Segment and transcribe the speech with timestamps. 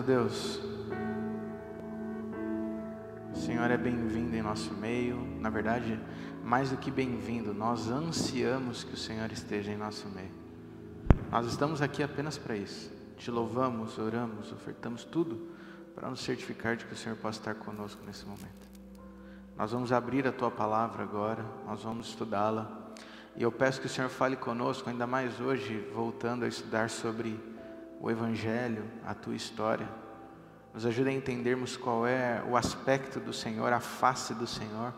[0.00, 0.58] Santo Deus,
[3.34, 5.16] o Senhor é bem-vindo em nosso meio.
[5.38, 6.00] Na verdade,
[6.42, 10.30] mais do que bem-vindo, nós ansiamos que o Senhor esteja em nosso meio.
[11.30, 12.90] Nós estamos aqui apenas para isso.
[13.18, 15.50] Te louvamos, oramos, ofertamos tudo
[15.94, 18.70] para nos certificar de que o Senhor possa estar conosco nesse momento.
[19.54, 22.94] Nós vamos abrir a tua palavra agora, nós vamos estudá-la.
[23.36, 27.38] E eu peço que o Senhor fale conosco, ainda mais hoje, voltando a estudar sobre
[28.00, 29.86] o Evangelho, a tua história.
[30.72, 34.94] Nos ajude a entendermos qual é o aspecto do Senhor, a face do Senhor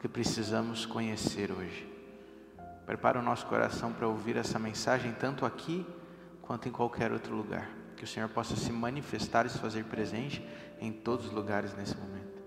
[0.00, 1.90] que precisamos conhecer hoje.
[2.86, 5.84] Prepara o nosso coração para ouvir essa mensagem, tanto aqui
[6.42, 7.68] quanto em qualquer outro lugar.
[7.96, 10.46] Que o Senhor possa se manifestar e se fazer presente
[10.78, 12.38] em todos os lugares nesse momento.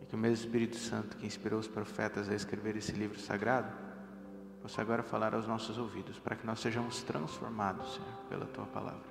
[0.00, 3.85] E que o mesmo Espírito Santo que inspirou os profetas a escrever esse livro sagrado
[4.66, 9.06] possa agora falar aos nossos ouvidos, para que nós sejamos transformados, Senhor, pela tua palavra.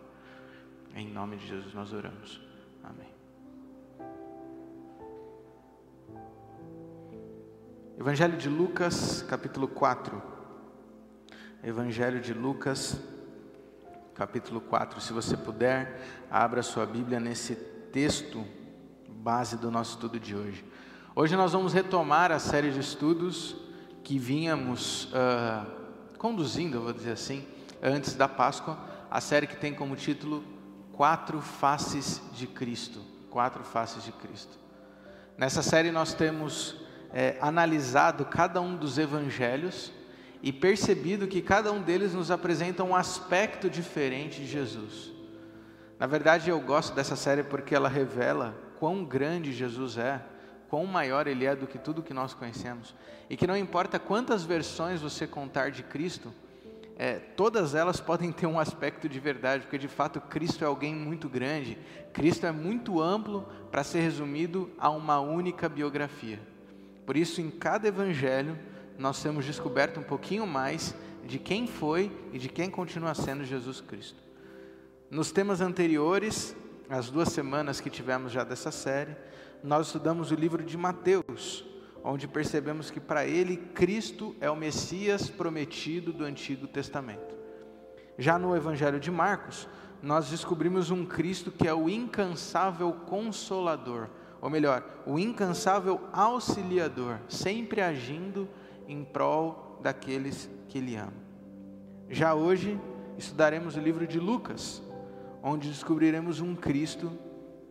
[0.93, 2.41] Em nome de Jesus nós oramos.
[2.83, 3.07] Amém.
[7.97, 10.21] Evangelho de Lucas, capítulo 4.
[11.63, 12.99] Evangelho de Lucas,
[14.13, 14.99] capítulo 4.
[14.99, 17.55] Se você puder, abra sua Bíblia nesse
[17.93, 18.45] texto
[19.07, 20.65] base do nosso estudo de hoje.
[21.15, 23.63] Hoje nós vamos retomar a série de estudos
[24.05, 25.65] que vínhamos uh,
[26.19, 27.43] conduzindo, vou dizer assim,
[27.81, 28.77] antes da Páscoa,
[29.09, 30.43] a série que tem como título
[30.93, 33.01] Quatro Faces de Cristo.
[33.31, 34.59] Quatro Faces de Cristo.
[35.35, 36.75] Nessa série nós temos
[37.11, 39.91] é, analisado cada um dos evangelhos
[40.41, 45.11] e percebido que cada um deles nos apresenta um aspecto diferente de Jesus.
[45.97, 50.21] Na verdade, eu gosto dessa série porque ela revela quão grande Jesus é
[50.75, 52.93] quão maior Ele é do que tudo que nós conhecemos.
[53.29, 56.33] E que não importa quantas versões você contar de Cristo,
[56.97, 60.93] é, todas elas podem ter um aspecto de verdade, porque de fato Cristo é alguém
[60.93, 61.77] muito grande,
[62.11, 66.41] Cristo é muito amplo para ser resumido a uma única biografia.
[67.05, 68.59] Por isso, em cada evangelho,
[68.99, 70.93] nós temos descoberto um pouquinho mais
[71.25, 74.21] de quem foi e de quem continua sendo Jesus Cristo.
[75.09, 76.53] Nos temas anteriores,
[76.89, 79.15] as duas semanas que tivemos já dessa série,
[79.65, 81.65] nós estudamos o livro de Mateus,
[82.03, 87.35] onde percebemos que para ele Cristo é o Messias prometido do Antigo Testamento.
[88.15, 89.67] Já no Evangelho de Marcos,
[90.03, 94.07] nós descobrimos um Cristo que é o incansável consolador,
[94.39, 98.47] ou melhor, o incansável auxiliador, sempre agindo
[98.87, 101.25] em prol daqueles que ele ama.
[102.07, 102.79] Já hoje
[103.17, 104.83] estudaremos o livro de Lucas,
[105.41, 107.11] onde descobriremos um Cristo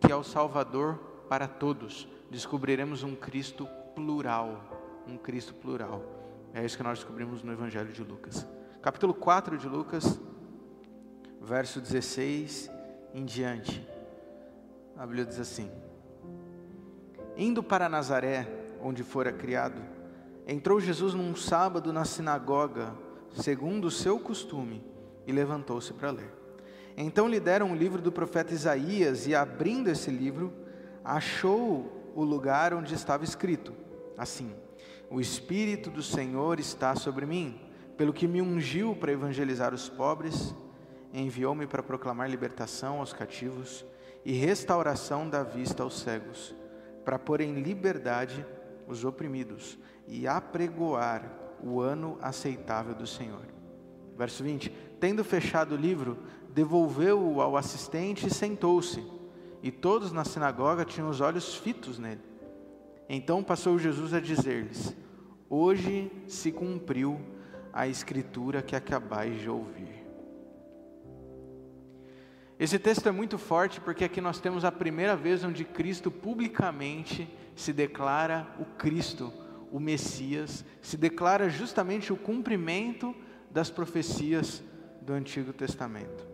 [0.00, 6.02] que é o Salvador para todos, descobriremos um Cristo plural, um Cristo plural.
[6.52, 8.46] É isso que nós descobrimos no Evangelho de Lucas.
[8.80, 10.20] Capítulo 4 de Lucas,
[11.40, 12.70] verso 16
[13.14, 13.86] em diante.
[14.96, 15.70] A Bíblia diz assim:
[17.36, 18.46] Indo para Nazaré,
[18.80, 19.80] onde fora criado,
[20.46, 22.94] entrou Jesus num sábado na sinagoga,
[23.32, 24.84] segundo o seu costume,
[25.26, 26.30] e levantou-se para ler.
[26.96, 30.52] Então lhe deram um livro do profeta Isaías, e abrindo esse livro,
[31.04, 33.74] achou o lugar onde estava escrito
[34.16, 34.52] assim:
[35.10, 37.60] O Espírito do Senhor está sobre mim,
[37.96, 40.54] pelo que me ungiu para evangelizar os pobres,
[41.12, 43.84] enviou-me para proclamar libertação aos cativos
[44.24, 46.54] e restauração da vista aos cegos,
[47.04, 48.44] para pôr em liberdade
[48.88, 49.78] os oprimidos
[50.08, 51.30] e apregoar
[51.62, 53.42] o ano aceitável do Senhor.
[54.16, 56.18] Verso 20: Tendo fechado o livro,
[56.50, 59.13] devolveu-o ao assistente e sentou-se
[59.64, 62.20] e todos na sinagoga tinham os olhos fitos nele.
[63.08, 64.94] Então passou Jesus a dizer-lhes:
[65.48, 67.18] Hoje se cumpriu
[67.72, 70.04] a escritura que acabais de ouvir.
[72.60, 77.26] Esse texto é muito forte porque aqui nós temos a primeira vez onde Cristo publicamente
[77.56, 79.32] se declara o Cristo,
[79.72, 83.16] o Messias, se declara justamente o cumprimento
[83.50, 84.62] das profecias
[85.00, 86.33] do Antigo Testamento.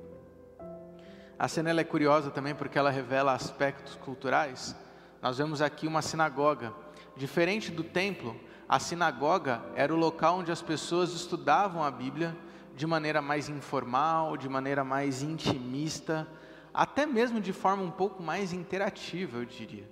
[1.41, 4.77] A cena é curiosa também porque ela revela aspectos culturais.
[5.23, 6.71] Nós vemos aqui uma sinagoga.
[7.17, 8.39] Diferente do templo,
[8.69, 12.37] a sinagoga era o local onde as pessoas estudavam a Bíblia
[12.77, 16.29] de maneira mais informal, de maneira mais intimista,
[16.75, 19.89] até mesmo de forma um pouco mais interativa, eu diria.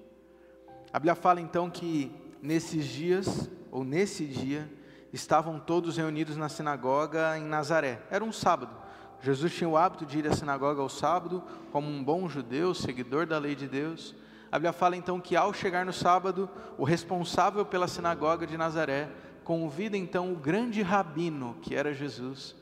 [0.92, 4.70] A Bíblia fala então que nesses dias, ou nesse dia,
[5.14, 8.02] estavam todos reunidos na sinagoga em Nazaré.
[8.10, 8.88] Era um sábado.
[9.20, 11.42] Jesus tinha o hábito de ir à sinagoga ao sábado,
[11.72, 14.14] como um bom judeu, seguidor da lei de Deus.
[14.50, 16.48] A Bíblia fala então que ao chegar no sábado,
[16.78, 19.10] o responsável pela sinagoga de Nazaré
[19.42, 22.54] convida então o grande rabino, que era Jesus,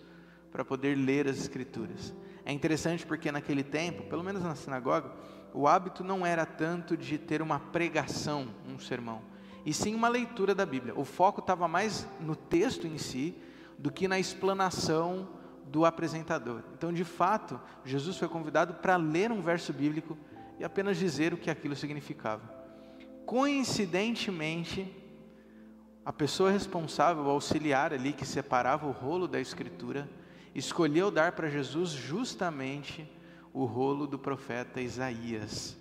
[0.51, 2.15] para poder ler as Escrituras.
[2.45, 5.11] É interessante porque naquele tempo, pelo menos na sinagoga,
[5.53, 9.21] o hábito não era tanto de ter uma pregação, um sermão,
[9.65, 10.95] e sim uma leitura da Bíblia.
[10.97, 13.37] O foco estava mais no texto em si
[13.79, 15.29] do que na explanação
[15.67, 16.63] do apresentador.
[16.75, 20.17] Então, de fato, Jesus foi convidado para ler um verso bíblico
[20.59, 22.43] e apenas dizer o que aquilo significava.
[23.25, 24.95] Coincidentemente,
[26.05, 30.09] a pessoa responsável, o auxiliar ali que separava o rolo da escritura,
[30.55, 33.11] escolheu dar para Jesus justamente
[33.53, 35.77] o rolo do profeta Isaías.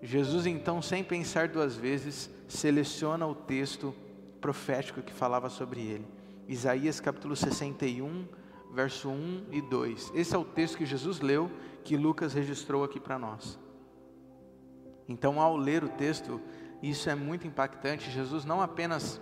[0.00, 3.94] Jesus, então, sem pensar duas vezes, seleciona o texto
[4.40, 6.06] profético que falava sobre ele.
[6.46, 8.28] Isaías capítulo 61,
[8.76, 10.12] verso 1 e 2.
[10.14, 11.50] Esse é o texto que Jesus leu,
[11.82, 13.58] que Lucas registrou aqui para nós.
[15.08, 16.38] Então, ao ler o texto,
[16.82, 18.10] isso é muito impactante.
[18.10, 19.18] Jesus não apenas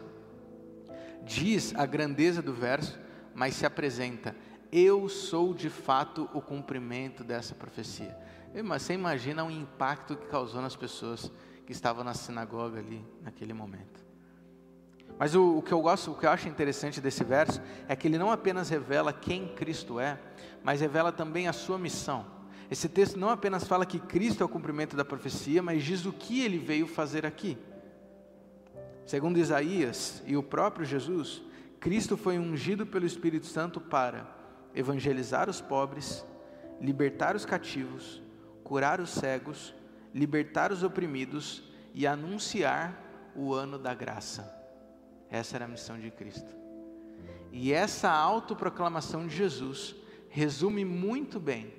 [1.22, 2.98] diz a grandeza do verso,
[3.32, 4.34] mas se apresenta:
[4.72, 8.18] Eu sou de fato o cumprimento dessa profecia.
[8.52, 11.30] Você imagina o impacto que causou nas pessoas
[11.64, 14.03] que estavam na sinagoga ali naquele momento.
[15.18, 18.08] Mas o, o, que eu gosto, o que eu acho interessante desse verso é que
[18.08, 20.18] ele não apenas revela quem Cristo é,
[20.62, 22.26] mas revela também a sua missão.
[22.70, 26.12] Esse texto não apenas fala que Cristo é o cumprimento da profecia, mas diz o
[26.12, 27.56] que ele veio fazer aqui.
[29.06, 31.42] Segundo Isaías e o próprio Jesus,
[31.78, 34.26] Cristo foi ungido pelo Espírito Santo para
[34.74, 36.24] evangelizar os pobres,
[36.80, 38.22] libertar os cativos,
[38.64, 39.74] curar os cegos,
[40.14, 41.62] libertar os oprimidos
[41.92, 44.53] e anunciar o ano da graça.
[45.34, 46.54] Essa era a missão de Cristo.
[47.50, 49.96] E essa autoproclamação de Jesus
[50.28, 51.74] resume muito bem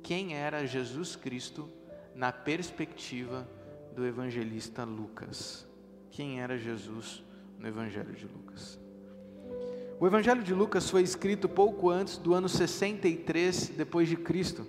[0.00, 1.68] quem era Jesus Cristo
[2.14, 3.48] na perspectiva
[3.96, 5.66] do evangelista Lucas.
[6.12, 7.24] Quem era Jesus
[7.58, 8.78] no Evangelho de Lucas?
[9.98, 14.64] O Evangelho de Lucas foi escrito pouco antes do ano 63 depois de Cristo,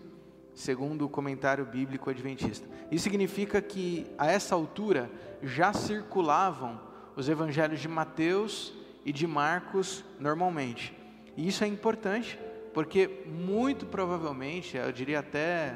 [0.56, 2.68] segundo o comentário bíblico adventista.
[2.90, 5.12] Isso significa que a essa altura
[5.44, 8.74] já circulavam os evangelhos de Mateus
[9.06, 10.96] e de Marcos normalmente.
[11.36, 12.40] E isso é importante
[12.74, 15.76] porque muito provavelmente, eu diria até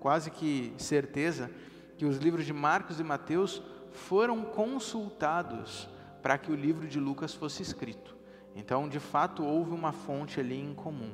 [0.00, 1.50] quase que certeza,
[1.98, 3.62] que os livros de Marcos e Mateus
[3.92, 5.88] foram consultados
[6.22, 8.16] para que o livro de Lucas fosse escrito.
[8.56, 11.12] Então, de fato, houve uma fonte ali em comum.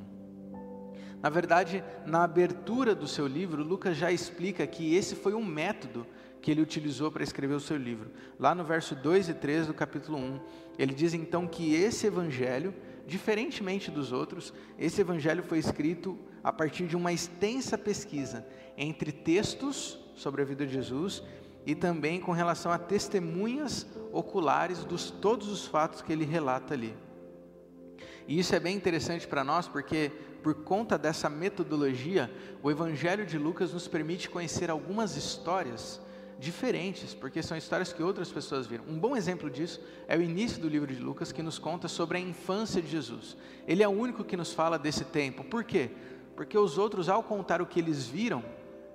[1.21, 6.05] Na verdade, na abertura do seu livro, Lucas já explica que esse foi um método
[6.47, 8.09] que ele utilizou para escrever o seu livro.
[8.39, 10.39] Lá no verso 2 e 3 do capítulo 1,
[10.79, 12.73] ele diz então que esse evangelho
[13.05, 18.45] Diferentemente dos outros, esse evangelho foi escrito a partir de uma extensa pesquisa
[18.77, 21.23] entre textos sobre a vida de Jesus
[21.65, 26.93] e também com relação a testemunhas oculares dos todos os fatos que ele relata ali.
[28.27, 30.11] E isso é bem interessante para nós porque
[30.43, 32.29] por conta dessa metodologia,
[32.61, 36.01] o evangelho de Lucas nos permite conhecer algumas histórias
[36.39, 38.83] diferentes, porque são histórias que outras pessoas viram.
[38.87, 42.17] Um bom exemplo disso é o início do livro de Lucas, que nos conta sobre
[42.17, 43.35] a infância de Jesus.
[43.67, 45.43] Ele é o único que nos fala desse tempo.
[45.43, 45.91] Por quê?
[46.35, 48.43] Porque os outros, ao contar o que eles viram,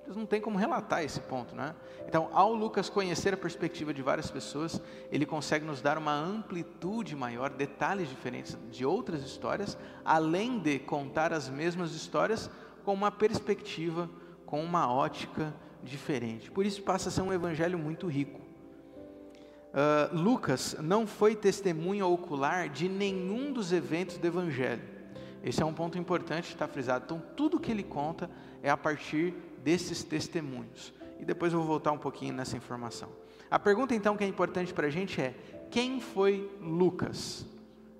[0.05, 1.75] eles não têm como relatar esse ponto, né?
[2.07, 4.81] Então, ao Lucas conhecer a perspectiva de várias pessoas,
[5.11, 11.33] ele consegue nos dar uma amplitude maior, detalhes diferentes de outras histórias, além de contar
[11.33, 12.51] as mesmas histórias
[12.85, 14.09] com uma perspectiva,
[14.45, 15.72] com uma ótica diferente.
[16.51, 18.41] Por isso passa a ser um evangelho muito rico.
[19.73, 24.83] Uh, Lucas não foi testemunha ocular de nenhum dos eventos do evangelho.
[25.43, 27.05] Esse é um ponto importante, está frisado.
[27.07, 28.31] Então, tudo que ele conta
[28.63, 29.35] é a partir
[29.65, 30.93] desses testemunhos.
[31.19, 33.09] E depois eu vou voltar um pouquinho nessa informação.
[33.51, 35.35] A pergunta, então, que é importante para a gente é:
[35.71, 37.47] quem foi Lucas?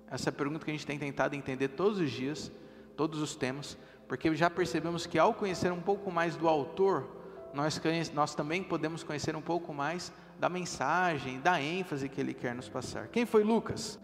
[0.09, 2.51] Essa é a pergunta que a gente tem tentado entender todos os dias,
[2.95, 7.22] todos os temas, porque já percebemos que ao conhecer um pouco mais do autor,
[7.53, 7.79] nós,
[8.13, 12.67] nós também podemos conhecer um pouco mais da mensagem, da ênfase que ele quer nos
[12.67, 13.07] passar.
[13.07, 13.99] Quem foi Lucas?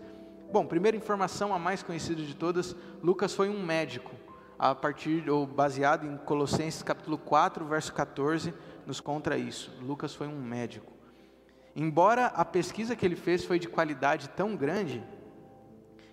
[0.52, 4.12] Bom, primeira informação, a mais conhecida de todas, Lucas foi um médico.
[4.58, 8.54] A partir ou baseado em Colossenses capítulo 4, verso 14,
[8.86, 9.72] nos conta isso.
[9.82, 10.92] Lucas foi um médico.
[11.76, 15.04] Embora a pesquisa que ele fez foi de qualidade tão grande,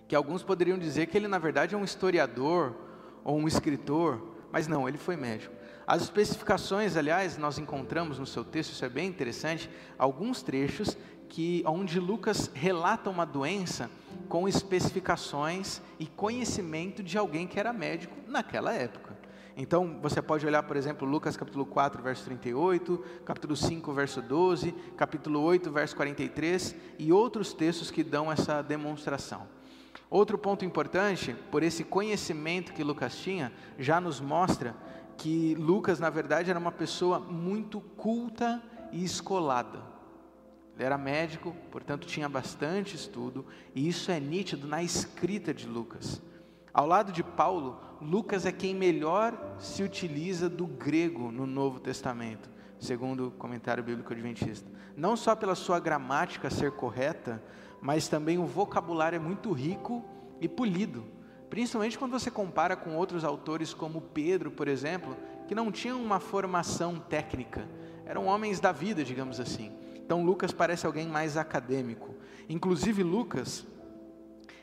[0.07, 2.75] que alguns poderiam dizer que ele na verdade é um historiador
[3.23, 5.56] ou um escritor, mas não, ele foi médico.
[5.87, 10.97] As especificações, aliás, nós encontramos no seu texto, isso é bem interessante, alguns trechos
[11.29, 13.89] que onde Lucas relata uma doença
[14.27, 19.17] com especificações e conhecimento de alguém que era médico naquela época.
[19.55, 24.73] Então, você pode olhar, por exemplo, Lucas capítulo 4, verso 38, capítulo 5, verso 12,
[24.97, 29.47] capítulo 8, verso 43 e outros textos que dão essa demonstração.
[30.09, 34.75] Outro ponto importante, por esse conhecimento que Lucas tinha, já nos mostra
[35.17, 39.81] que Lucas, na verdade, era uma pessoa muito culta e escolada.
[40.75, 46.21] Ele era médico, portanto, tinha bastante estudo, e isso é nítido na escrita de Lucas.
[46.71, 52.47] Ao lado de Paulo, Lucas é quem melhor se utiliza do grego no Novo Testamento,
[52.79, 54.69] segundo o comentário bíblico adventista.
[54.95, 57.43] Não só pela sua gramática ser correta,
[57.81, 60.05] mas também o vocabulário é muito rico
[60.39, 61.03] e polido.
[61.49, 65.15] Principalmente quando você compara com outros autores como Pedro, por exemplo,
[65.47, 67.67] que não tinham uma formação técnica,
[68.05, 69.71] eram homens da vida, digamos assim.
[69.95, 72.15] Então Lucas parece alguém mais acadêmico.
[72.49, 73.65] Inclusive Lucas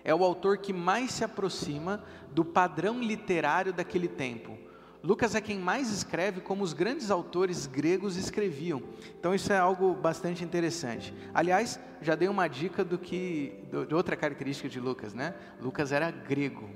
[0.03, 4.59] é o autor que mais se aproxima do padrão literário daquele tempo.
[5.05, 8.83] Lucas é quem mais escreve como os grandes autores gregos escreviam.
[9.21, 11.13] Então isso é algo bastante interessante.
[11.35, 13.53] Aliás, já dei uma dica do que
[13.87, 15.35] de outra característica de Lucas, né?
[15.61, 16.71] Lucas era grego,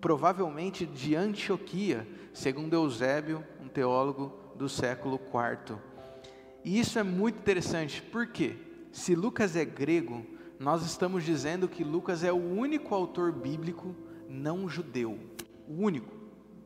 [0.00, 5.76] provavelmente de Antioquia, segundo Eusébio, um teólogo do século IV.
[6.64, 8.56] E isso é muito interessante, porque
[8.90, 10.24] se Lucas é grego,
[10.58, 13.94] nós estamos dizendo que Lucas é o único autor bíblico
[14.26, 15.18] não judeu,
[15.68, 16.21] o único.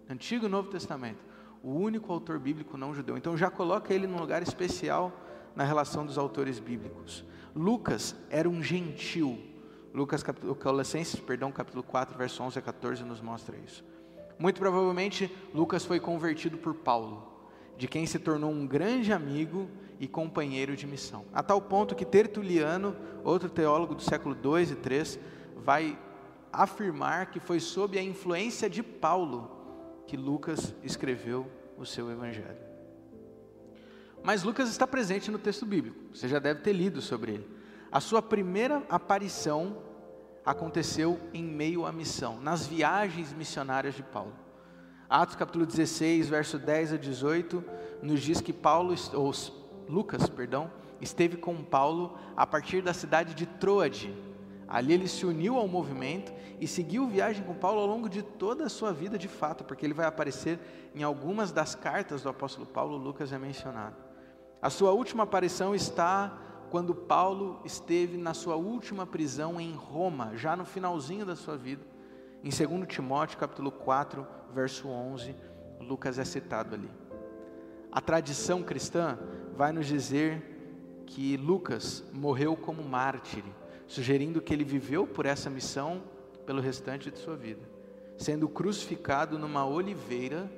[0.09, 1.25] Antigo e Novo Testamento,
[1.63, 3.17] o único autor bíblico não judeu.
[3.17, 5.13] Então já coloca ele num lugar especial
[5.55, 7.25] na relação dos autores bíblicos.
[7.55, 9.39] Lucas era um gentil.
[9.93, 13.83] Lucas, capítulo, Colossenses, perdão, capítulo 4, verso 11 a 14 nos mostra isso.
[14.39, 17.27] Muito provavelmente, Lucas foi convertido por Paulo,
[17.79, 21.25] de quem se tornou um grande amigo e companheiro de missão.
[21.33, 22.95] A tal ponto que Tertuliano,
[23.25, 25.19] outro teólogo do século 2 e 3,
[25.57, 25.99] vai
[26.53, 29.56] afirmar que foi sob a influência de Paulo
[30.07, 32.59] que Lucas escreveu o seu evangelho.
[34.23, 37.57] Mas Lucas está presente no texto bíblico, você já deve ter lido sobre ele.
[37.93, 39.83] A sua primeira aparição
[40.45, 44.33] aconteceu em meio à missão, nas viagens missionárias de Paulo.
[45.09, 47.65] Atos capítulo 16, verso 10 a 18,
[48.03, 49.33] nos diz que Paulo, ou
[49.89, 50.71] Lucas, perdão,
[51.01, 54.13] esteve com Paulo a partir da cidade de Troade,
[54.69, 58.65] Ali ele se uniu ao movimento e seguiu viagem com Paulo ao longo de toda
[58.65, 60.59] a sua vida de fato, porque ele vai aparecer
[60.95, 63.97] em algumas das cartas do apóstolo Paulo, Lucas é mencionado.
[64.61, 66.37] A sua última aparição está
[66.71, 71.85] quando Paulo esteve na sua última prisão em Roma, já no finalzinho da sua vida.
[72.43, 75.35] Em 2 Timóteo, capítulo 4, verso 11,
[75.81, 76.91] Lucas é citado ali.
[77.93, 79.19] A tradição cristã
[79.57, 83.45] vai nos dizer que Lucas morreu como mártir
[83.87, 86.03] sugerindo que ele viveu por essa missão
[86.45, 87.63] pelo restante de sua vida,
[88.17, 90.51] sendo crucificado numa oliveira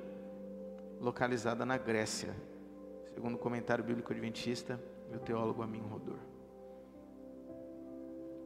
[0.99, 2.35] localizada na Grécia,
[3.13, 4.79] segundo o comentário bíblico adventista
[5.11, 6.17] e o teólogo Amin Rodor.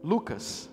[0.04, 0.70] Lucas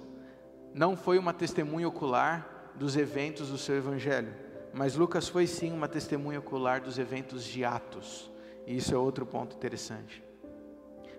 [0.74, 4.32] não foi uma testemunha ocular dos eventos do seu evangelho,
[4.72, 8.30] mas Lucas foi sim uma testemunha ocular dos eventos de Atos,
[8.66, 10.22] e isso é outro ponto interessante.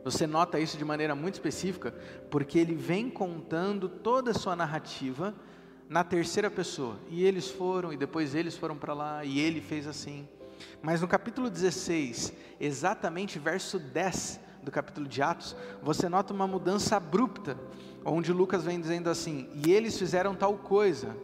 [0.03, 1.93] Você nota isso de maneira muito específica,
[2.29, 5.34] porque ele vem contando toda a sua narrativa
[5.88, 6.98] na terceira pessoa.
[7.10, 10.27] E eles foram, e depois eles foram para lá, e ele fez assim.
[10.81, 16.96] Mas no capítulo 16, exatamente verso 10 do capítulo de Atos, você nota uma mudança
[16.96, 17.58] abrupta,
[18.05, 21.15] onde Lucas vem dizendo assim: E eles fizeram tal coisa,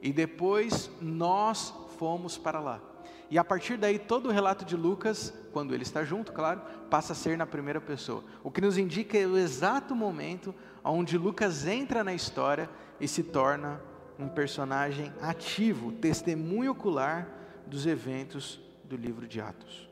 [0.00, 2.91] e depois nós fomos para lá.
[3.30, 6.60] E a partir daí, todo o relato de Lucas, quando ele está junto, claro,
[6.90, 8.22] passa a ser na primeira pessoa.
[8.42, 12.68] O que nos indica é o exato momento onde Lucas entra na história
[13.00, 13.80] e se torna
[14.18, 17.28] um personagem ativo, testemunho ocular
[17.66, 19.88] dos eventos do livro de Atos.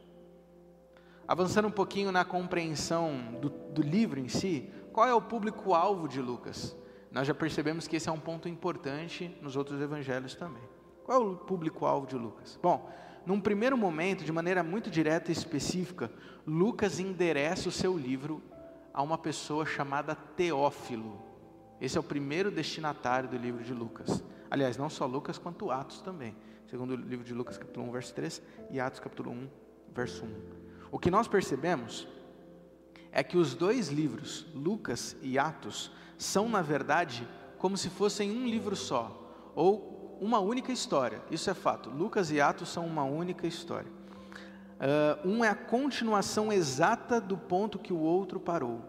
[1.27, 6.21] Avançando um pouquinho na compreensão do, do livro em si, qual é o público-alvo de
[6.21, 6.77] Lucas?
[7.11, 10.63] Nós já percebemos que esse é um ponto importante nos outros evangelhos também.
[11.05, 12.59] Qual é o público-alvo de Lucas?
[12.63, 12.91] Bom,
[13.27, 16.11] num primeiro momento, de maneira muito direta e específica,
[16.47, 18.43] Lucas endereça o seu livro
[18.93, 21.21] a uma pessoa chamada Teófilo.
[21.81, 24.23] Esse é o primeiro destinatário do livro de Lucas.
[24.51, 26.35] Aliás, não só Lucas, quanto Atos também.
[26.67, 29.49] Segundo o livro de Lucas, capítulo 1, verso 3, e Atos, capítulo 1,
[29.95, 30.29] verso 1.
[30.91, 32.07] O que nós percebemos
[33.13, 37.27] é que os dois livros, Lucas e Atos, são, na verdade,
[37.59, 41.89] como se fossem um livro só, ou uma única história, isso é fato.
[41.89, 43.91] Lucas e Atos são uma única história.
[44.81, 48.81] Uh, um é a continuação exata do ponto que o outro parou.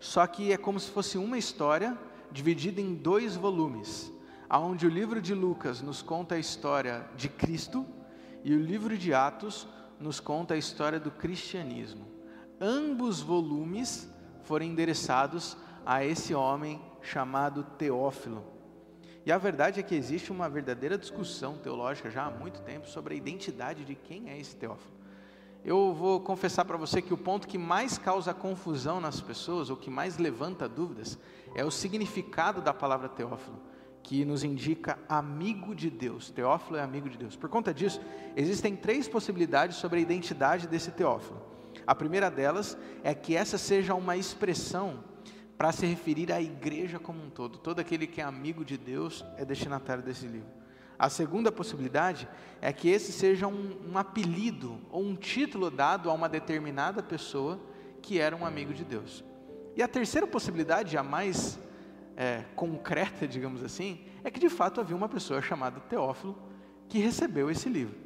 [0.00, 1.96] Só que é como se fosse uma história
[2.30, 4.12] dividida em dois volumes,
[4.48, 7.86] aonde o livro de Lucas nos conta a história de Cristo
[8.42, 9.68] e o livro de Atos
[10.00, 12.06] nos conta a história do cristianismo.
[12.60, 14.08] Ambos volumes
[14.42, 18.53] foram endereçados a esse homem chamado Teófilo.
[19.26, 23.14] E a verdade é que existe uma verdadeira discussão teológica já há muito tempo sobre
[23.14, 24.92] a identidade de quem é esse Teófilo.
[25.64, 29.78] Eu vou confessar para você que o ponto que mais causa confusão nas pessoas, ou
[29.78, 31.18] que mais levanta dúvidas,
[31.54, 33.58] é o significado da palavra Teófilo,
[34.02, 36.30] que nos indica amigo de Deus.
[36.30, 37.34] Teófilo é amigo de Deus.
[37.34, 37.98] Por conta disso,
[38.36, 41.40] existem três possibilidades sobre a identidade desse Teófilo.
[41.86, 45.02] A primeira delas é que essa seja uma expressão
[45.56, 47.58] para se referir à igreja como um todo.
[47.58, 50.48] Todo aquele que é amigo de Deus é destinatário desse livro.
[50.98, 52.28] A segunda possibilidade
[52.60, 57.60] é que esse seja um, um, apelido ou um título dado a uma determinada pessoa
[58.00, 59.24] que era um amigo de Deus.
[59.76, 61.58] E a terceira possibilidade, a mais
[62.16, 66.38] é, concreta, digamos assim, é que de fato havia uma pessoa chamada Teófilo
[66.88, 67.96] que recebeu esse livro.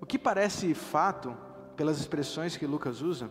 [0.00, 1.36] O que parece fato,
[1.76, 3.30] pelas expressões que Lucas usa,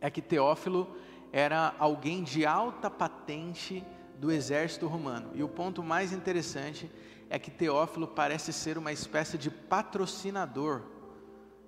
[0.00, 0.96] é que Teófilo
[1.36, 3.84] era alguém de alta patente
[4.20, 5.32] do exército romano.
[5.34, 6.88] E o ponto mais interessante
[7.28, 10.82] é que Teófilo parece ser uma espécie de patrocinador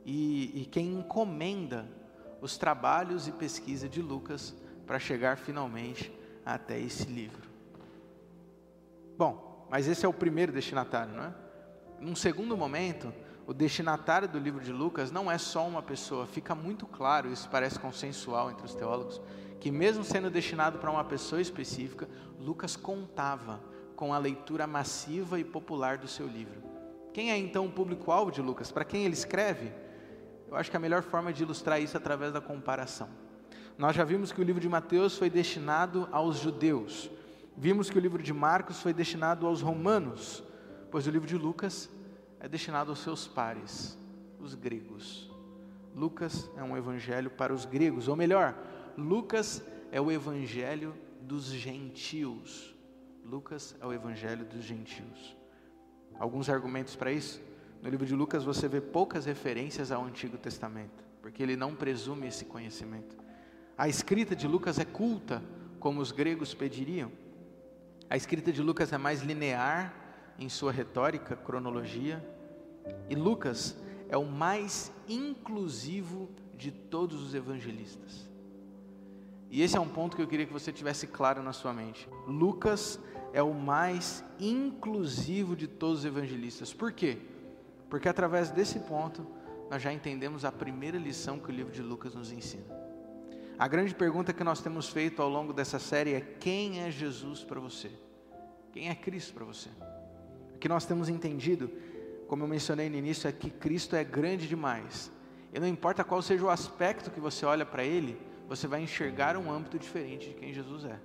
[0.05, 1.91] e, e quem encomenda
[2.41, 4.55] os trabalhos e pesquisa de Lucas
[4.87, 7.51] para chegar finalmente até esse livro.
[9.19, 11.35] Bom, mas esse é o primeiro destinatário, não é?
[11.99, 13.13] Num segundo momento,
[13.49, 17.49] o destinatário do livro de Lucas não é só uma pessoa, fica muito claro, isso
[17.49, 19.21] parece consensual entre os teólogos,
[19.67, 22.09] que, mesmo sendo destinado para uma pessoa específica,
[22.39, 23.61] Lucas contava
[23.97, 26.63] com a leitura massiva e popular do seu livro.
[27.13, 28.71] Quem é então o público-alvo de Lucas?
[28.71, 29.73] Para quem ele escreve?
[30.47, 33.09] Eu acho que a melhor forma de ilustrar isso é através da comparação.
[33.77, 37.11] Nós já vimos que o livro de Mateus foi destinado aos judeus,
[37.57, 40.45] vimos que o livro de Marcos foi destinado aos romanos,
[40.93, 41.91] pois o livro de Lucas
[42.39, 43.99] é destinado aos seus pares,
[44.39, 45.29] os gregos.
[45.93, 48.55] Lucas é um evangelho para os gregos, ou melhor,
[48.97, 52.75] Lucas é o evangelho dos gentios.
[53.23, 55.37] Lucas é o evangelho dos gentios.
[56.19, 57.43] Alguns argumentos para isso?
[57.83, 62.27] No livro de Lucas você vê poucas referências ao Antigo Testamento, porque ele não presume
[62.29, 63.17] esse conhecimento.
[63.77, 65.43] A escrita de Lucas é culta,
[65.79, 67.13] como os gregos pediriam.
[68.09, 69.95] A escrita de Lucas é mais linear
[70.39, 72.25] em sua retórica, cronologia.
[73.11, 73.77] E Lucas
[74.09, 78.27] é o mais inclusivo de todos os evangelistas.
[79.57, 82.07] E esse é um ponto que eu queria que você tivesse claro na sua mente.
[82.27, 83.01] Lucas
[83.33, 86.75] é o mais inclusivo de todos os evangelistas.
[86.75, 87.17] Por quê?
[87.89, 89.27] Porque através desse ponto
[89.71, 92.67] nós já entendemos a primeira lição que o livro de Lucas nos ensina.
[93.59, 97.43] A grande pergunta que nós temos feito ao longo dessa série é: quem é Jesus
[97.43, 97.91] para você?
[98.75, 99.71] Quem é Cristo para você?
[100.55, 101.71] O que nós temos entendido,
[102.29, 105.11] como eu mencionei no início, é que Cristo é grande demais.
[105.51, 109.37] E não importa qual seja o aspecto que você olha para Ele, você vai enxergar
[109.37, 110.99] um âmbito diferente de quem Jesus é.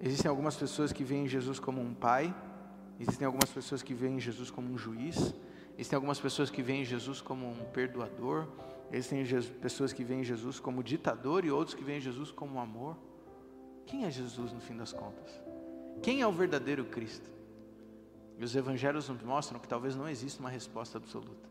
[0.00, 2.34] Existem algumas pessoas que veem Jesus como um pai,
[3.00, 5.34] existem algumas pessoas que veem Jesus como um juiz,
[5.76, 8.46] existem algumas pessoas que veem Jesus como um perdoador,
[8.92, 9.24] existem
[9.60, 12.96] pessoas que veem Jesus como ditador e outros que veem Jesus como amor.
[13.86, 15.32] Quem é Jesus no fim das contas?
[16.02, 17.28] Quem é o verdadeiro Cristo?
[18.38, 21.48] E os evangelhos nos mostram que talvez não exista uma resposta absoluta.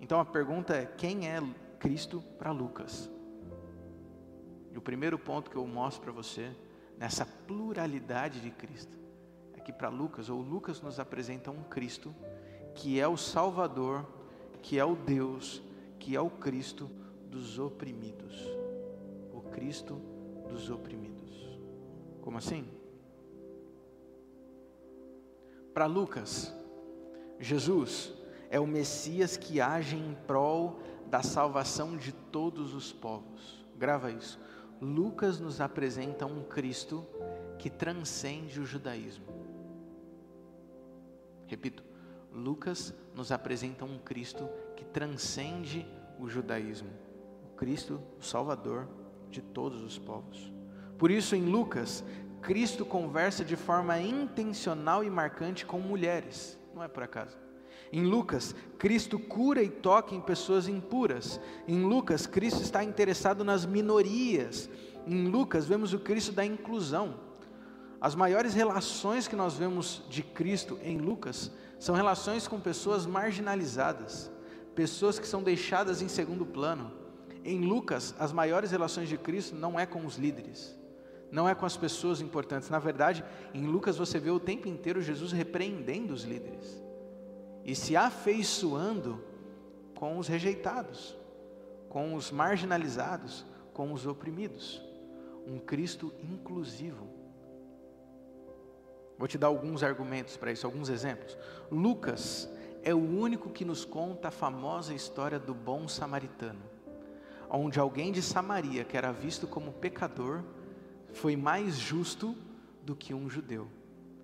[0.00, 1.40] Então a pergunta é: quem é
[1.78, 3.10] Cristo para Lucas.
[4.72, 6.50] E o primeiro ponto que eu mostro para você,
[6.96, 8.96] nessa pluralidade de Cristo,
[9.54, 12.14] é que para Lucas, ou Lucas nos apresenta um Cristo
[12.74, 14.06] que é o Salvador,
[14.62, 15.62] que é o Deus,
[15.98, 16.90] que é o Cristo
[17.24, 18.34] dos oprimidos.
[19.32, 20.00] O Cristo
[20.48, 21.58] dos oprimidos.
[22.20, 22.68] Como assim?
[25.72, 26.52] Para Lucas,
[27.38, 28.12] Jesus
[28.50, 33.64] é o Messias que age em prol da salvação de todos os povos.
[33.76, 34.38] Grava isso.
[34.80, 37.04] Lucas nos apresenta um Cristo
[37.58, 39.26] que transcende o judaísmo.
[41.46, 41.82] Repito,
[42.32, 45.86] Lucas nos apresenta um Cristo que transcende
[46.18, 46.90] o judaísmo.
[47.44, 48.86] O Cristo, o Salvador
[49.30, 50.52] de todos os povos.
[50.98, 52.04] Por isso, em Lucas,
[52.42, 56.58] Cristo conversa de forma intencional e marcante com mulheres.
[56.74, 57.47] Não é por acaso.
[57.92, 61.40] Em Lucas, Cristo cura e toca em pessoas impuras.
[61.66, 64.68] Em Lucas, Cristo está interessado nas minorias.
[65.06, 67.14] Em Lucas, vemos o Cristo da inclusão.
[68.00, 74.30] As maiores relações que nós vemos de Cristo em Lucas são relações com pessoas marginalizadas,
[74.74, 76.92] pessoas que são deixadas em segundo plano.
[77.44, 80.76] Em Lucas, as maiores relações de Cristo não é com os líderes,
[81.32, 82.68] não é com as pessoas importantes.
[82.68, 86.87] Na verdade, em Lucas você vê o tempo inteiro Jesus repreendendo os líderes
[87.68, 89.22] e se afeiçoando
[89.94, 91.14] com os rejeitados,
[91.90, 94.82] com os marginalizados, com os oprimidos.
[95.46, 97.06] Um Cristo inclusivo.
[99.18, 101.36] Vou te dar alguns argumentos para isso, alguns exemplos.
[101.70, 102.48] Lucas
[102.82, 106.62] é o único que nos conta a famosa história do bom samaritano,
[107.50, 110.42] onde alguém de Samaria, que era visto como pecador,
[111.12, 112.34] foi mais justo
[112.82, 113.68] do que um judeu.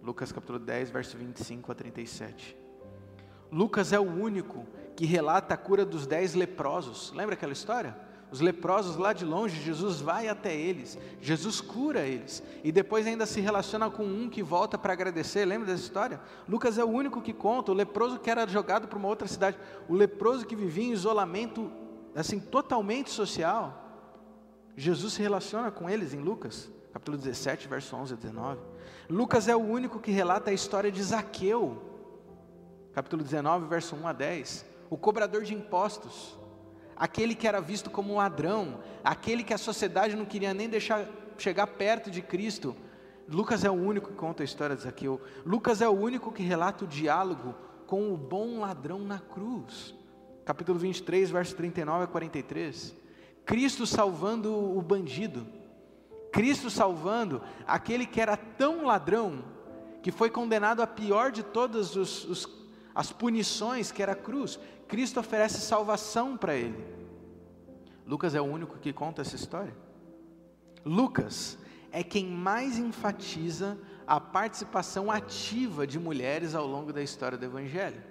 [0.02, 2.63] Lucas capítulo 10, verso 25 a 37.
[3.50, 7.12] Lucas é o único que relata a cura dos dez leprosos.
[7.14, 7.96] Lembra aquela história?
[8.34, 13.26] Os leprosos lá de longe, Jesus vai até eles, Jesus cura eles, e depois ainda
[13.26, 15.44] se relaciona com um que volta para agradecer.
[15.44, 16.20] Lembra dessa história?
[16.48, 17.70] Lucas é o único que conta.
[17.70, 19.56] O leproso que era jogado para uma outra cidade,
[19.88, 21.70] o leproso que vivia em isolamento,
[22.12, 23.82] assim, totalmente social.
[24.76, 28.60] Jesus se relaciona com eles em Lucas, capítulo 17, verso 11 a 19.
[29.08, 31.80] Lucas é o único que relata a história de Zaqueu,
[32.94, 36.38] capítulo 19, verso 1 a 10, o cobrador de impostos
[36.96, 41.06] aquele que era visto como um ladrão, aquele que a sociedade não queria nem deixar
[41.36, 42.76] chegar perto de Cristo.
[43.28, 45.20] Lucas é o único que conta a história de Zaqueu.
[45.44, 47.54] Lucas é o único que relata o diálogo
[47.86, 49.94] com o bom ladrão na cruz.
[50.44, 52.94] Capítulo 23, verso 39 a 43.
[53.44, 55.46] Cristo salvando o bandido.
[56.30, 59.44] Cristo salvando aquele que era tão ladrão
[60.02, 62.44] que foi condenado a pior de todas os, os,
[62.94, 64.58] as punições, que era a cruz.
[64.86, 66.84] Cristo oferece salvação para ele.
[68.06, 69.74] Lucas é o único que conta essa história.
[70.84, 71.58] Lucas
[71.90, 78.02] é quem mais enfatiza a participação ativa de mulheres ao longo da história do Evangelho.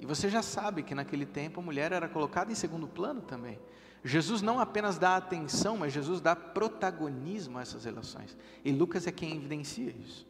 [0.00, 3.58] E você já sabe que naquele tempo a mulher era colocada em segundo plano também.
[4.04, 8.36] Jesus não apenas dá atenção, mas Jesus dá protagonismo a essas relações.
[8.64, 10.27] E Lucas é quem evidencia isso.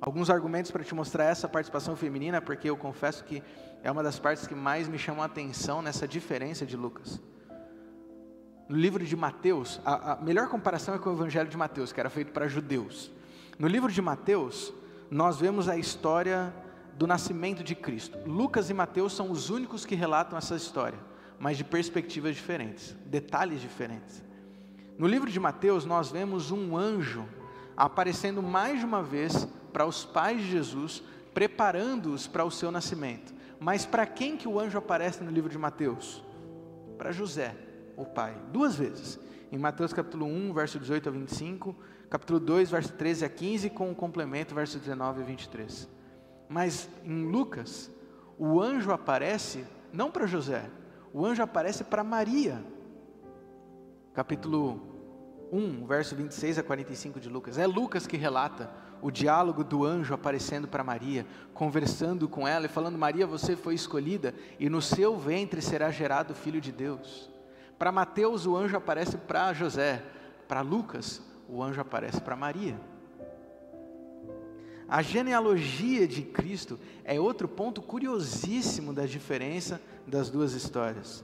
[0.00, 3.42] Alguns argumentos para te mostrar essa participação feminina, porque eu confesso que
[3.82, 7.20] é uma das partes que mais me chamou a atenção nessa diferença de Lucas.
[8.68, 11.98] No livro de Mateus, a, a melhor comparação é com o Evangelho de Mateus, que
[11.98, 13.10] era feito para judeus.
[13.58, 14.72] No livro de Mateus,
[15.10, 16.54] nós vemos a história
[16.96, 18.18] do nascimento de Cristo.
[18.24, 20.98] Lucas e Mateus são os únicos que relatam essa história,
[21.40, 24.22] mas de perspectivas diferentes, detalhes diferentes.
[24.96, 27.24] No livro de Mateus, nós vemos um anjo
[27.76, 33.32] aparecendo mais de uma vez para os pais de Jesus, preparando-os para o seu nascimento.
[33.60, 36.20] Mas para quem que o anjo aparece no livro de Mateus?
[36.98, 37.54] Para José,
[37.96, 39.20] o pai, duas vezes.
[39.52, 41.76] Em Mateus capítulo 1, verso 18 a 25,
[42.10, 45.88] capítulo 2, verso 13 a 15, com o complemento, verso 19 a 23.
[46.48, 47.88] Mas em Lucas,
[48.36, 50.68] o anjo aparece não para José,
[51.14, 52.64] o anjo aparece para Maria.
[54.12, 54.82] Capítulo
[55.52, 57.58] 1, verso 26 a 45 de Lucas.
[57.58, 62.68] É Lucas que relata o diálogo do anjo aparecendo para Maria, conversando com ela e
[62.68, 67.30] falando: Maria, você foi escolhida e no seu ventre será gerado o filho de Deus.
[67.78, 70.02] Para Mateus, o anjo aparece para José,
[70.48, 72.78] para Lucas, o anjo aparece para Maria.
[74.88, 81.22] A genealogia de Cristo é outro ponto curiosíssimo da diferença das duas histórias.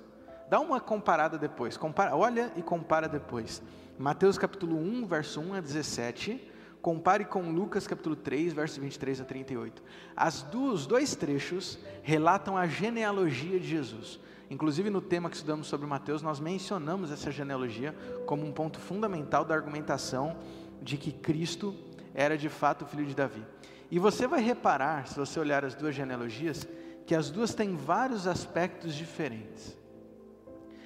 [0.50, 3.62] Dá uma comparada depois, compara, olha e compara depois.
[3.98, 6.52] Mateus capítulo 1, verso 1 a 17,
[6.84, 9.82] Compare com Lucas capítulo 3, versos 23 a 38.
[10.14, 14.20] As duas, os dois trechos relatam a genealogia de Jesus.
[14.50, 19.46] Inclusive no tema que estudamos sobre Mateus, nós mencionamos essa genealogia como um ponto fundamental
[19.46, 20.36] da argumentação
[20.82, 21.74] de que Cristo
[22.12, 23.42] era de fato o filho de Davi.
[23.90, 26.68] E você vai reparar, se você olhar as duas genealogias,
[27.06, 29.74] que as duas têm vários aspectos diferentes.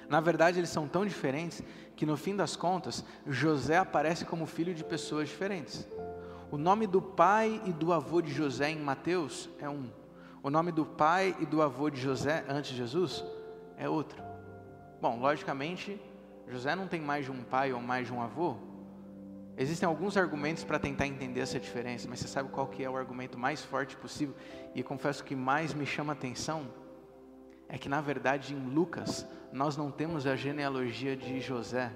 [0.07, 1.61] Na verdade, eles são tão diferentes
[1.99, 5.85] que no fim das contas, José aparece como filho de pessoas diferentes.
[6.49, 9.89] O nome do pai e do avô de José em Mateus é um.
[10.41, 13.21] O nome do pai e do avô de José antes de Jesus
[13.77, 14.23] é outro.
[15.01, 16.01] Bom, logicamente,
[16.47, 18.55] José não tem mais de um pai ou mais de um avô.
[19.57, 22.95] Existem alguns argumentos para tentar entender essa diferença, mas você sabe qual que é o
[22.95, 24.33] argumento mais forte possível?
[24.73, 26.65] E confesso que mais me chama a atenção
[27.69, 31.91] é que na verdade em Lucas nós não temos a genealogia de José,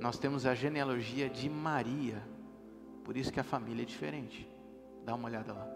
[0.00, 2.22] nós temos a genealogia de Maria.
[3.04, 4.48] Por isso que a família é diferente.
[5.04, 5.68] Dá uma olhada lá.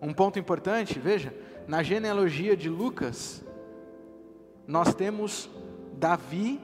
[0.00, 1.34] Um ponto importante, veja,
[1.66, 3.44] na genealogia de Lucas,
[4.66, 5.48] nós temos
[5.94, 6.60] Davi,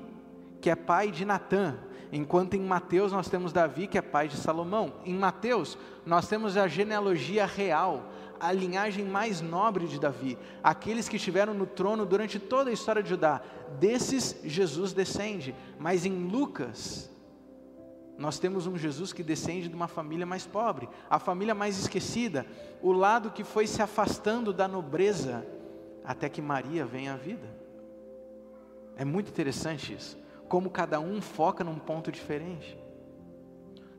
[0.61, 1.77] que é pai de Natã,
[2.13, 4.95] enquanto em Mateus nós temos Davi, que é pai de Salomão.
[5.05, 11.17] Em Mateus, nós temos a genealogia real, a linhagem mais nobre de Davi, aqueles que
[11.17, 13.41] estiveram no trono durante toda a história de Judá.
[13.79, 15.55] Desses, Jesus descende.
[15.79, 17.11] Mas em Lucas,
[18.19, 22.47] nós temos um Jesus que descende de uma família mais pobre, a família mais esquecida,
[22.83, 25.47] o lado que foi se afastando da nobreza
[26.05, 27.49] até que Maria vem à vida.
[28.97, 30.19] É muito interessante isso,
[30.49, 32.79] como cada um foca num ponto diferente.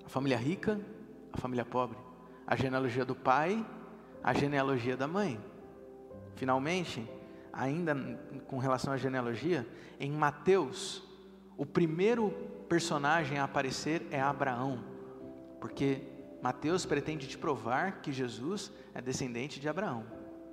[0.05, 0.79] A família rica,
[1.31, 2.07] a família pobre
[2.47, 3.63] a genealogia do pai,
[4.27, 5.39] a genealogia da mãe.
[6.35, 7.09] Finalmente,
[7.53, 7.95] ainda
[8.45, 9.65] com relação à genealogia,
[9.97, 11.01] em Mateus,
[11.55, 12.31] o primeiro
[12.67, 14.83] personagem a aparecer é Abraão,
[15.61, 16.01] porque
[16.41, 20.05] Mateus pretende te provar que Jesus é descendente de Abraão,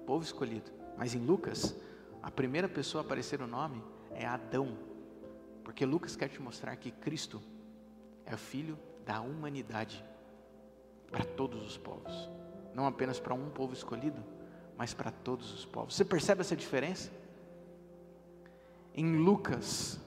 [0.07, 0.71] povo escolhido.
[0.97, 1.77] Mas em Lucas,
[2.23, 3.83] a primeira pessoa a aparecer o nome
[4.13, 4.79] é Adão,
[5.65, 7.43] porque Lucas quer te mostrar que Cristo
[8.25, 10.05] é o filho da humanidade
[11.11, 12.31] para todos os povos,
[12.75, 14.23] não apenas para um povo escolhido,
[14.77, 15.95] mas para todos os povos.
[15.95, 17.11] Você percebe essa diferença?
[18.95, 19.99] Em Lucas,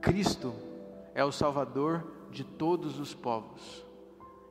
[0.00, 0.54] Cristo
[1.14, 3.84] é o Salvador de todos os povos.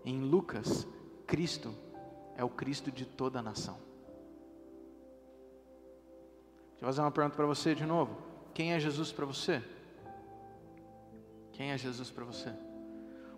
[0.04, 0.88] Em Lucas,
[1.26, 1.74] Cristo
[2.36, 3.78] é o Cristo de toda a nação.
[6.72, 8.18] Deixa eu fazer uma pergunta para você de novo.
[8.54, 9.64] Quem é Jesus para você?
[11.54, 12.54] Quem é Jesus para você?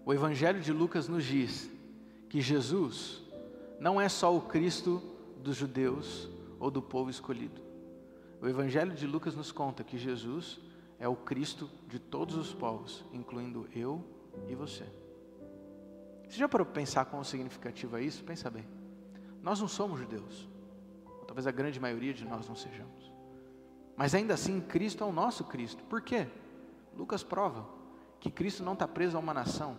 [0.04, 1.70] O Evangelho de Lucas nos diz
[2.30, 3.22] que Jesus
[3.80, 5.02] não é só o Cristo
[5.38, 7.62] dos judeus ou do povo escolhido.
[8.42, 10.60] O Evangelho de Lucas nos conta que Jesus
[11.00, 14.04] é o Cristo de todos os povos, incluindo eu
[14.48, 14.86] e você.
[16.28, 18.24] Você já parou para pensar quão significativo é isso?
[18.24, 18.68] Pensa bem.
[19.42, 20.48] Nós não somos judeus.
[21.26, 23.12] Talvez a grande maioria de nós não sejamos.
[23.96, 25.84] Mas ainda assim, Cristo é o nosso Cristo.
[25.84, 26.28] Por quê?
[26.96, 27.68] Lucas prova
[28.20, 29.78] que Cristo não está preso a uma nação.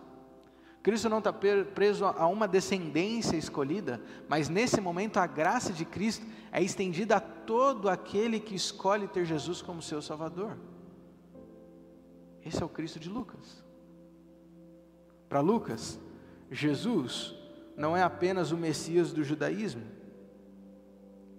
[0.81, 6.25] Cristo não está preso a uma descendência escolhida, mas nesse momento a graça de Cristo
[6.51, 10.57] é estendida a todo aquele que escolhe ter Jesus como seu Salvador.
[12.45, 13.63] Esse é o Cristo de Lucas.
[15.27, 15.99] Para Lucas,
[16.49, 17.35] Jesus
[17.75, 19.83] não é apenas o Messias do judaísmo.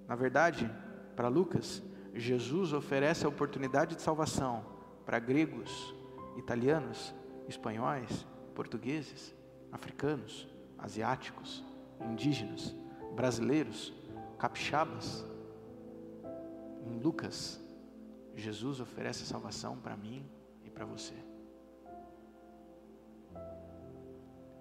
[0.07, 0.70] Na verdade,
[1.16, 1.83] para Lucas,
[2.14, 4.64] Jesus oferece a oportunidade de salvação
[5.07, 5.94] para gregos,
[6.37, 7.14] italianos,
[7.48, 8.26] espanhóis,
[8.61, 9.35] portugueses,
[9.73, 10.46] africanos,
[10.79, 11.64] asiáticos,
[11.99, 12.77] indígenas,
[13.16, 13.90] brasileiros,
[14.38, 15.25] capixabas.
[16.87, 17.59] Em Lucas,
[18.37, 20.29] Jesus oferece salvação para mim
[20.62, 21.14] e para você.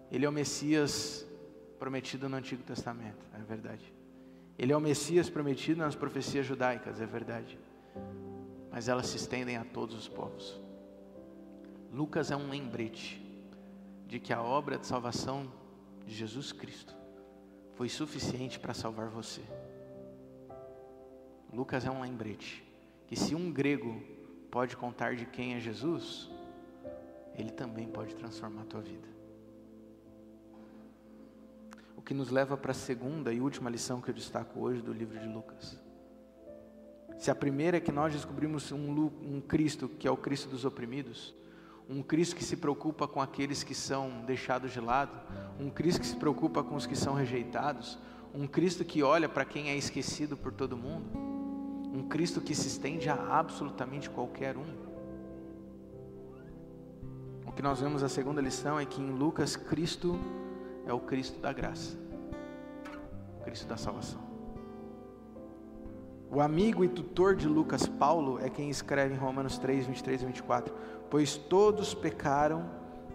[0.09, 1.27] Ele é o Messias
[1.77, 3.93] prometido no Antigo Testamento, é verdade.
[4.57, 7.59] Ele é o Messias prometido nas profecias judaicas, é verdade.
[8.71, 10.57] Mas elas se estendem a todos os povos.
[11.91, 13.27] Lucas é um lembrete
[14.09, 15.47] de que a obra de salvação
[16.03, 16.95] de Jesus Cristo
[17.75, 19.43] foi suficiente para salvar você.
[21.53, 22.63] Lucas é um lembrete
[23.05, 24.01] que se um grego
[24.49, 26.27] pode contar de quem é Jesus,
[27.35, 29.07] ele também pode transformar a tua vida.
[31.95, 34.91] O que nos leva para a segunda e última lição que eu destaco hoje do
[34.91, 35.79] livro de Lucas.
[37.19, 40.65] Se a primeira é que nós descobrimos um, um Cristo que é o Cristo dos
[40.65, 41.35] oprimidos,
[41.89, 45.17] um Cristo que se preocupa com aqueles que são deixados de lado,
[45.59, 47.97] um Cristo que se preocupa com os que são rejeitados,
[48.31, 51.09] um Cristo que olha para quem é esquecido por todo mundo,
[51.91, 54.87] um Cristo que se estende a absolutamente qualquer um.
[57.47, 60.19] O que nós vemos a segunda lição é que em Lucas, Cristo
[60.85, 61.97] é o Cristo da graça,
[63.39, 64.28] o Cristo da salvação.
[66.31, 70.25] O amigo e tutor de Lucas, Paulo, é quem escreve em Romanos 3, 23 e
[70.27, 70.73] 24:
[71.09, 72.69] Pois todos pecaram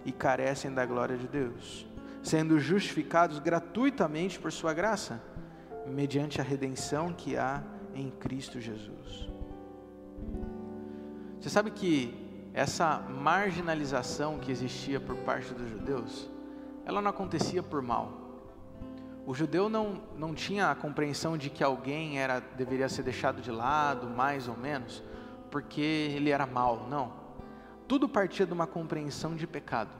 [0.04, 1.86] e carecem da glória de Deus,
[2.22, 5.22] sendo justificados gratuitamente por Sua graça,
[5.86, 7.62] mediante a redenção que há
[7.94, 9.30] em Cristo Jesus.
[11.38, 16.28] Você sabe que essa marginalização que existia por parte dos judeus,
[16.84, 18.23] ela não acontecia por mal
[19.26, 23.50] o judeu não, não tinha a compreensão de que alguém era deveria ser deixado de
[23.50, 25.02] lado, mais ou menos,
[25.50, 26.86] porque ele era mal.
[26.88, 27.12] Não.
[27.88, 29.90] Tudo partia de uma compreensão de pecado.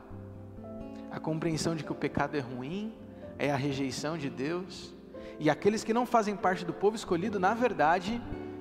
[1.11, 2.93] A compreensão de que o pecado é ruim,
[3.39, 4.93] é a rejeição de Deus,
[5.39, 8.21] e aqueles que não fazem parte do povo escolhido, na verdade,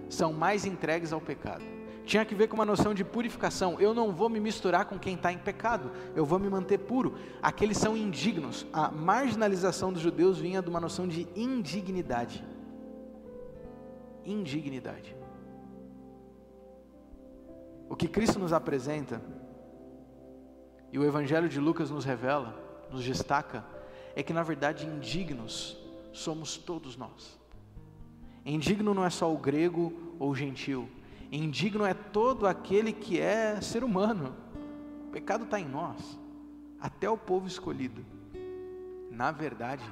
[0.09, 1.73] são mais entregues ao pecado
[2.05, 3.79] tinha que ver com uma noção de purificação.
[3.79, 7.15] Eu não vou me misturar com quem está em pecado, eu vou me manter puro.
[7.41, 8.65] Aqueles são indignos.
[8.73, 12.43] A marginalização dos judeus vinha de uma noção de indignidade.
[14.25, 15.15] Indignidade.
[17.89, 19.21] O que Cristo nos apresenta,
[20.91, 22.55] e o Evangelho de Lucas nos revela,
[22.91, 23.65] nos destaca,
[24.15, 25.77] é que na verdade indignos
[26.11, 27.39] somos todos nós.
[28.45, 30.89] Indigno não é só o grego ou o gentil
[31.35, 34.35] Indigno é todo aquele que é ser humano.
[35.07, 36.19] O pecado está em nós,
[36.79, 38.05] até o povo escolhido.
[39.09, 39.83] Na verdade,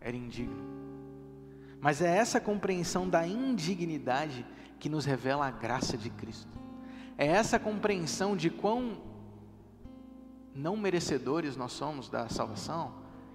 [0.00, 0.54] era indigno.
[1.80, 4.46] Mas é essa compreensão da indignidade
[4.78, 6.52] que nos revela a graça de Cristo.
[7.18, 8.96] É essa compreensão de quão
[10.54, 12.94] não merecedores nós somos da salvação,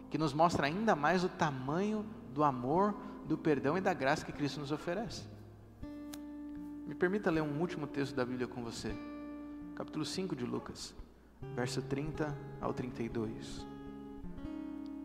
[0.10, 2.96] que nos mostra ainda mais o tamanho do amor,
[3.26, 5.39] do perdão e da graça que Cristo nos oferece.
[6.90, 8.92] Me permita ler um último texto da Bíblia com você.
[9.76, 10.96] Capítulo 5 de Lucas,
[11.54, 13.64] verso 30 ao 32.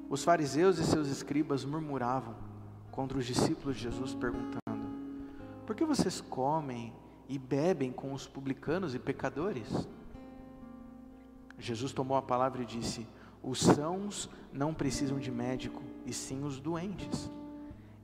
[0.09, 2.37] Os fariseus e seus escribas murmuravam
[2.91, 4.89] contra os discípulos de Jesus, perguntando:
[5.67, 6.91] Por que vocês comem
[7.29, 9.87] e bebem com os publicanos e pecadores?
[11.59, 13.07] Jesus tomou a palavra e disse:
[13.43, 17.31] Os sãos não precisam de médico, e sim os doentes.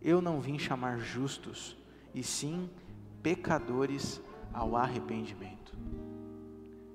[0.03, 1.79] Eu não vim chamar justos,
[2.15, 2.69] e sim
[3.23, 4.21] pecadores
[4.53, 5.77] ao arrependimento.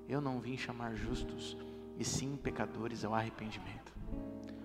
[0.08, 1.58] Eu não vim chamar justos,
[1.98, 3.94] e sim pecadores ao arrependimento.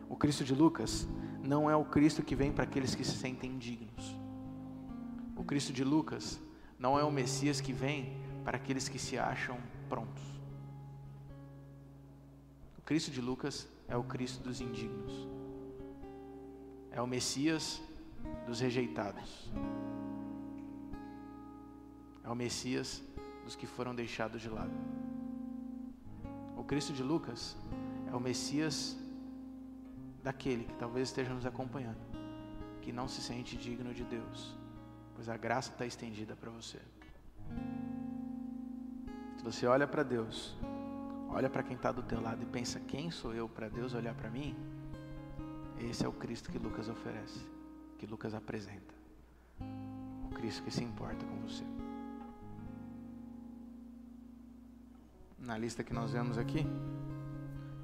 [0.08, 1.08] O Cristo de Lucas
[1.42, 4.16] não é o Cristo que vem para aqueles que se sentem dignos.
[5.36, 6.40] O Cristo de Lucas
[6.78, 9.56] não é o Messias que vem para aqueles que se acham
[9.88, 10.22] prontos.
[12.78, 15.28] O Cristo de Lucas é o Cristo dos indignos.
[16.90, 17.80] É o Messias
[18.46, 19.50] dos rejeitados.
[22.30, 23.02] É o Messias
[23.42, 24.70] dos que foram deixados de lado.
[26.56, 27.56] O Cristo de Lucas
[28.08, 28.96] é o Messias
[30.22, 31.98] daquele que talvez esteja nos acompanhando,
[32.82, 34.56] que não se sente digno de Deus,
[35.16, 36.78] pois a graça está estendida para você.
[39.36, 40.54] Se você olha para Deus,
[41.30, 44.14] olha para quem está do teu lado e pensa: quem sou eu para Deus olhar
[44.14, 44.54] para mim?
[45.80, 47.40] Esse é o Cristo que Lucas oferece,
[47.98, 48.94] que Lucas apresenta.
[50.26, 51.64] O Cristo que se importa com você.
[55.50, 56.64] Na lista que nós vemos aqui,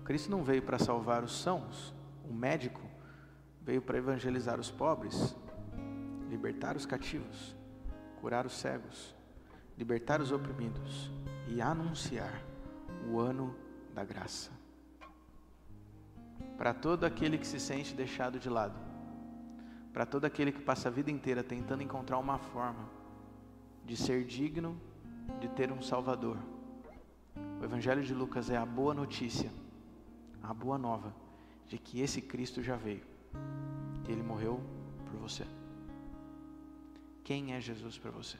[0.04, 2.80] Cristo não veio para salvar os sãos, o médico
[3.60, 5.34] veio para evangelizar os pobres,
[6.30, 7.56] libertar os cativos,
[8.20, 9.16] curar os cegos,
[9.76, 11.10] libertar os oprimidos
[11.48, 12.40] e anunciar
[13.10, 13.52] o ano
[13.92, 14.52] da graça.
[16.56, 18.78] Para todo aquele que se sente deixado de lado,
[19.92, 22.88] para todo aquele que passa a vida inteira tentando encontrar uma forma
[23.84, 24.80] de ser digno
[25.40, 26.38] de ter um Salvador.
[27.60, 29.50] O Evangelho de Lucas é a boa notícia,
[30.42, 31.14] a boa nova
[31.66, 33.04] de que esse Cristo já veio.
[34.08, 34.60] Ele morreu
[35.04, 35.44] por você.
[37.24, 38.38] Quem é Jesus para você?